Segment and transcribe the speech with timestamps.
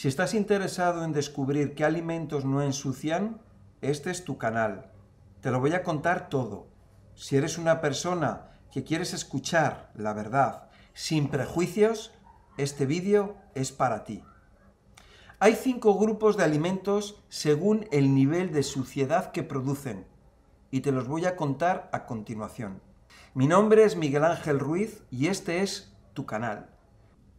[0.00, 3.38] Si estás interesado en descubrir qué alimentos no ensucian,
[3.82, 4.90] este es tu canal.
[5.42, 6.68] Te lo voy a contar todo.
[7.14, 12.12] Si eres una persona que quieres escuchar la verdad sin prejuicios,
[12.56, 14.24] este vídeo es para ti.
[15.38, 20.06] Hay cinco grupos de alimentos según el nivel de suciedad que producen
[20.70, 22.80] y te los voy a contar a continuación.
[23.34, 26.70] Mi nombre es Miguel Ángel Ruiz y este es tu canal.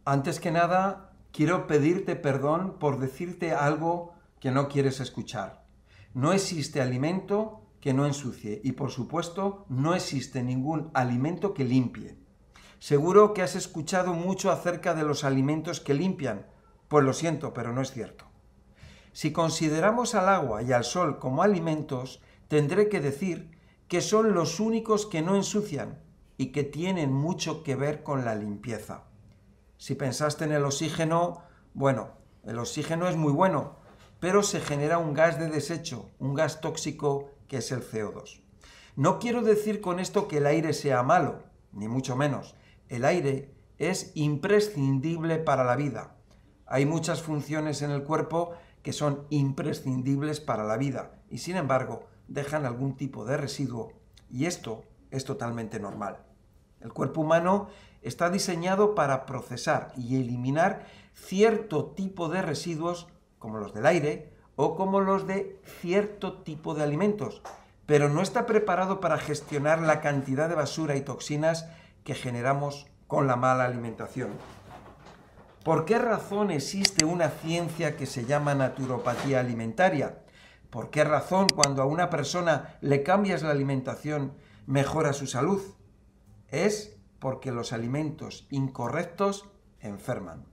[0.04, 5.64] Antes que nada, quiero pedirte perdón por decirte algo que no quieres escuchar.
[6.14, 12.16] No existe alimento que no ensucie y por supuesto no existe ningún alimento que limpie.
[12.78, 16.46] Seguro que has escuchado mucho acerca de los alimentos que limpian.
[16.88, 18.26] Pues lo siento, pero no es cierto.
[19.12, 23.50] Si consideramos al agua y al sol como alimentos, tendré que decir
[23.88, 26.02] que son los únicos que no ensucian
[26.36, 29.04] y que tienen mucho que ver con la limpieza.
[29.82, 31.42] Si pensaste en el oxígeno,
[31.74, 32.12] bueno,
[32.44, 33.78] el oxígeno es muy bueno,
[34.20, 38.44] pero se genera un gas de desecho, un gas tóxico que es el CO2.
[38.94, 41.42] No quiero decir con esto que el aire sea malo,
[41.72, 42.54] ni mucho menos
[42.90, 46.14] el aire es imprescindible para la vida.
[46.64, 48.52] Hay muchas funciones en el cuerpo
[48.84, 53.94] que son imprescindibles para la vida y sin embargo dejan algún tipo de residuo
[54.30, 56.24] y esto es totalmente normal.
[56.82, 57.68] El cuerpo humano
[58.02, 64.76] está diseñado para procesar y eliminar cierto tipo de residuos como los del aire o
[64.76, 67.42] como los de cierto tipo de alimentos,
[67.86, 71.68] pero no está preparado para gestionar la cantidad de basura y toxinas
[72.04, 74.30] que generamos con la mala alimentación.
[75.64, 80.18] ¿Por qué razón existe una ciencia que se llama naturopatía alimentaria?
[80.70, 84.32] ¿Por qué razón cuando a una persona le cambias la alimentación
[84.66, 85.62] mejora su salud?
[86.52, 89.48] Es porque los alimentos incorrectos
[89.80, 90.44] enferman.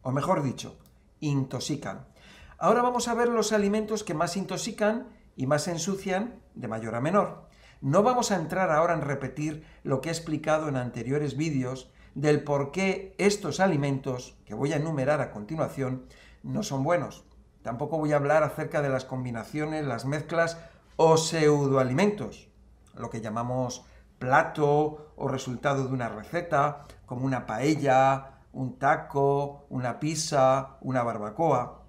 [0.00, 0.78] O mejor dicho,
[1.20, 2.08] intoxican.
[2.56, 7.02] Ahora vamos a ver los alimentos que más intoxican y más ensucian de mayor a
[7.02, 7.50] menor.
[7.82, 12.44] No vamos a entrar ahora en repetir lo que he explicado en anteriores vídeos del
[12.44, 16.06] por qué estos alimentos, que voy a enumerar a continuación,
[16.42, 17.26] no son buenos.
[17.60, 20.56] Tampoco voy a hablar acerca de las combinaciones, las mezclas
[20.96, 22.48] o pseudoalimentos,
[22.94, 23.84] lo que llamamos
[24.22, 31.82] plato o resultado de una receta, como una paella, un taco, una pizza, una barbacoa.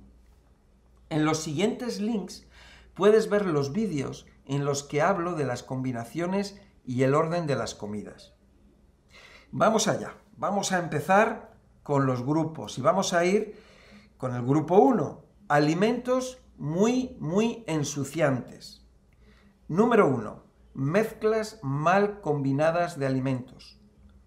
[1.12, 2.48] En los siguientes links
[2.96, 7.56] puedes ver los vídeos en los que hablo de las combinaciones y el orden de
[7.56, 8.34] las comidas.
[9.52, 13.62] Vamos allá, vamos a empezar con los grupos y vamos a ir
[14.18, 18.84] con el grupo 1, alimentos muy, muy ensuciantes.
[19.68, 20.43] Número 1,
[20.73, 23.79] mezclas mal combinadas de alimentos.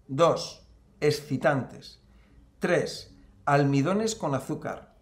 [0.07, 0.67] 2,
[1.01, 2.01] excitantes.
[2.59, 3.15] 3,
[3.45, 4.95] almidones con azúcar.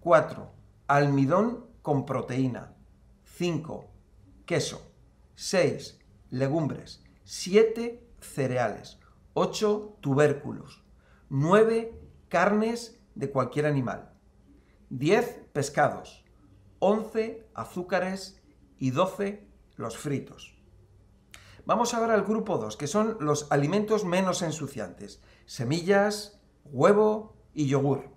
[0.00, 0.50] 4,
[0.86, 2.74] almidón con proteína.
[3.24, 3.90] 5,
[4.46, 4.92] queso.
[5.34, 5.98] 6.
[6.30, 7.02] Legumbres.
[7.24, 8.06] 7.
[8.20, 8.98] Cereales.
[9.34, 9.98] 8.
[10.00, 10.84] Tubérculos.
[11.30, 11.98] 9.
[12.28, 14.12] Carnes de cualquier animal.
[14.90, 15.48] 10.
[15.52, 16.24] Pescados.
[16.78, 17.48] 11.
[17.54, 18.40] Azúcares.
[18.78, 19.48] Y 12.
[19.76, 20.61] Los fritos.
[21.64, 25.22] Vamos ahora al grupo 2, que son los alimentos menos ensuciantes.
[25.46, 28.10] Semillas, huevo y yogur.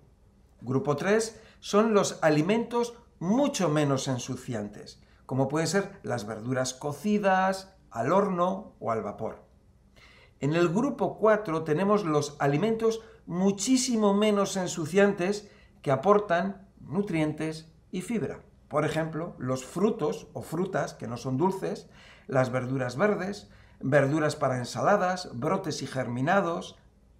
[0.60, 8.12] Grupo 3 son los alimentos mucho menos ensuciantes como pueden ser las verduras cocidas, al
[8.12, 9.44] horno o al vapor.
[10.40, 15.50] En el grupo 4 tenemos los alimentos muchísimo menos ensuciantes
[15.82, 18.40] que aportan nutrientes y fibra.
[18.68, 21.88] Por ejemplo, los frutos o frutas que no son dulces,
[22.26, 23.48] las verduras verdes,
[23.80, 26.76] verduras para ensaladas, brotes y germinados,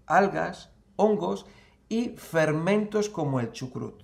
[0.06, 1.46] algas, hongos
[1.88, 4.02] y fermentos como el chucrut.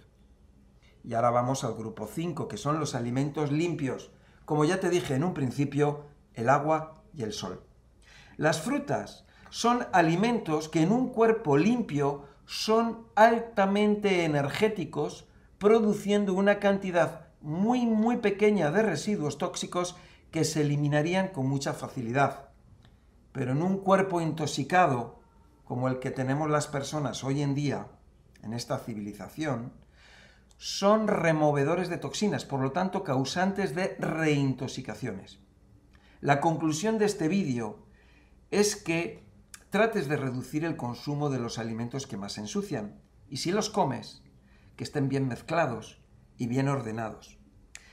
[1.04, 4.12] Y ahora vamos al grupo 5, que son los alimentos limpios.
[4.44, 6.04] Como ya te dije en un principio,
[6.34, 7.62] el agua y el sol.
[8.36, 15.26] Las frutas son alimentos que en un cuerpo limpio son altamente energéticos,
[15.58, 19.96] produciendo una cantidad muy muy pequeña de residuos tóxicos
[20.30, 22.48] que se eliminarían con mucha facilidad.
[23.32, 25.20] Pero en un cuerpo intoxicado,
[25.64, 27.88] como el que tenemos las personas hoy en día,
[28.42, 29.72] en esta civilización,
[30.56, 35.38] son removedores de toxinas, por lo tanto causantes de reintoxicaciones.
[36.20, 37.84] La conclusión de este vídeo
[38.50, 39.26] es que
[39.70, 44.22] trates de reducir el consumo de los alimentos que más ensucian y si los comes,
[44.76, 46.01] que estén bien mezclados
[46.42, 47.38] y bien ordenados.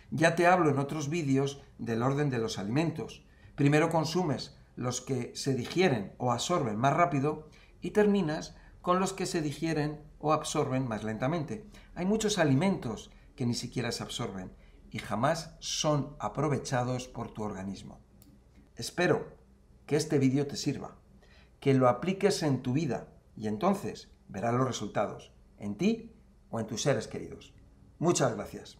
[0.09, 3.23] Ya te hablo en otros vídeos del orden de los alimentos.
[3.53, 7.47] Primero consumes los que se digieren o absorben más rápido
[7.79, 11.67] y terminas con los que se digieren o absorben más lentamente.
[11.93, 14.51] Hay muchos alimentos que ni siquiera se absorben
[14.89, 17.99] y jamás son aprovechados por tu organismo.
[18.75, 19.27] Espero
[19.85, 20.97] que este vídeo te sirva,
[21.59, 26.15] que lo apliques en tu vida y entonces verás los resultados, en ti
[26.49, 27.53] o en tus seres queridos.
[27.99, 28.77] Muchas gracias.